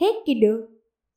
[0.00, 0.56] हे किडो?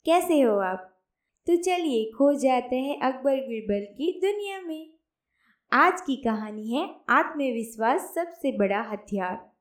[0.05, 0.99] कैसे हो आप?
[1.47, 4.93] तो चलिए खो जाते हैं अकबर बीरबल की दुनिया में।
[5.71, 9.51] आज की कहानी है आत्मविश्वास सबसे बड़ा हथियार।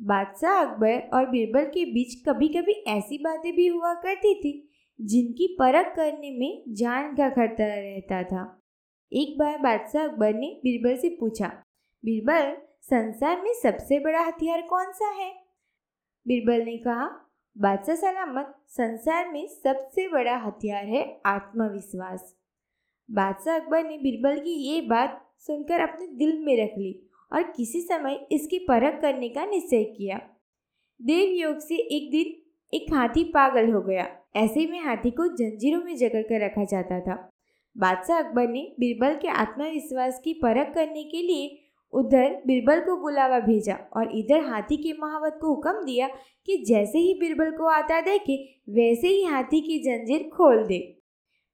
[0.00, 4.70] बादशाह अकबर और बीरबल के बीच कभी कभी ऐसी बातें भी हुआ करती थी,
[5.00, 8.62] जिनकी परख करने में जान का खतरा रहता था।
[9.12, 11.62] एक बार बादशाह अकबर ने बीरबल से पूछा,
[12.04, 15.34] बीरबल, संसार में सबसे बड़ा हथियार कौन सा है?
[16.26, 17.24] बीरबल ने कहा
[17.58, 22.34] बादशाह सलामत संसार में सबसे बड़ा हथियार है आत्मविश्वास।
[23.10, 27.80] बादशाह अकबर ने बिरबल की ये बात सुनकर अपने दिल में रख ली और किसी
[27.80, 30.20] समय इसकी परख करने का निश्चय किया।
[31.00, 32.34] देव योग से एक दिन
[32.74, 37.00] एक हाथी पागल हो गया। ऐसे में हाथी को जंजीरों में जकड़ कर रखा जाता
[37.00, 37.30] था।
[37.76, 43.38] बादशाह अकबर ने बिरबल के आत्मविश्वास की परख करने के लिए उधर बिरबल को बुलावा
[43.40, 46.08] भेजा और इधर हाथी के महावत को हुक्म दिया
[46.48, 48.36] कि जैसे ही बिरबल को आता देखे,
[48.70, 50.78] वैसे ही हाथी की जंजीर खोल दे।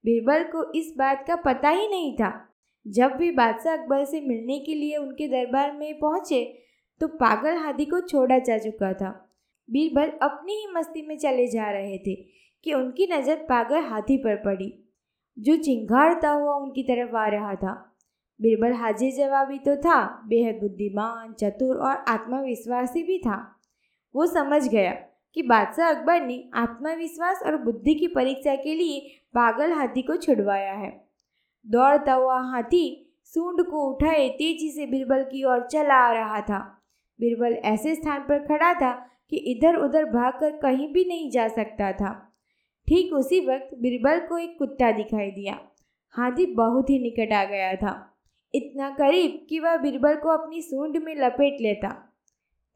[0.05, 2.33] बिरबल को इस बात का पता ही नहीं था।
[2.87, 6.43] जब वे बादशाह अकबर से मिलने के लिए उनके दरबार में पहुँचे
[7.01, 9.11] तो पागल हाथी को छोड़ा जा चुका था।
[9.69, 12.15] बीरबल अपनी ही मस्ती में चले जा रहे थे
[12.67, 14.73] कि उनकी नज़र पागल हाथी पर पड़ी,
[15.37, 17.73] जो चिंगारता हुआ उनकी तरफ़ आ रहा था।
[18.41, 23.61] बीरबल हाजिर जवाबी तो था, बेहद बुद्धिमान, चतुर और आत्मविश्वासी भी था।
[24.17, 24.93] वो समझ गया
[25.35, 29.01] कि बादशाह अकबर ने आत्मविश्वास और बुद्धि की परीक्षा के लिए
[29.35, 31.05] पागल हाथी को छुड़वाया है।
[31.67, 36.83] दौड़ता हुआ हाथी सूंड को उठाए तेज़ी से बीरबल की ओर चला आ रहा था।
[37.21, 41.93] बीरबल ऐसे स्थान पर खड़ा था कि इधर उधर भागकर कहीं भी नहीं जा सकता
[41.93, 42.33] था।
[42.89, 45.61] ठीक उसी वक्त बीरबल को एक कुत्ता दिखाई दिया।
[46.11, 48.14] हाथी बहुत ही निकट आ गया था।
[48.55, 51.89] इतना करीब कि वह बीरबल को अपनी सूंड में लपेट लेता।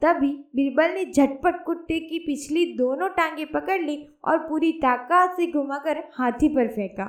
[0.02, 5.46] तभी बीरबल ने झटपट कुत्ते की पिछली दोनों टांगे पकड़ ली और पूरी ताकत से
[5.52, 7.06] घुमाकर हाथी पर फेंका।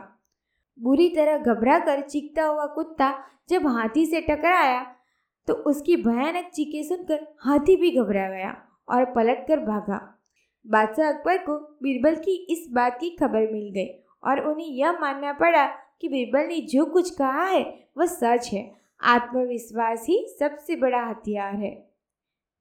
[0.79, 3.13] बुरी तरह घबरा कर चीखता हुआ कुत्ता
[3.49, 4.81] जब हाथी से टकराया
[5.47, 8.55] तो उसकी भयानक चीखें सुनकर हाथी भी घबरा गया
[8.89, 9.99] और पलट कर भागा।
[10.65, 13.87] बादशाह अकबर को बीरबल की इस बात की खबर मिल गई
[14.23, 15.65] और उन्हें यह मानना पड़ा
[16.02, 21.55] कि बीरबल ने जो कुछ कहा है, वह सच है। आत्मविश्वास ही सबसे बड़ा हथियार
[21.55, 21.89] है।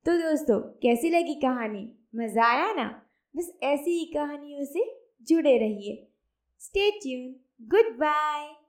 [0.07, 1.93] तो दोस्तों, कैसी लगी कहानी?
[2.17, 3.03] मज़ा आया ना?
[3.37, 6.09] बस ऐसी ही कहानियों से जुड़े रहिए।
[6.61, 7.35] Stay tune
[7.69, 8.68] good bye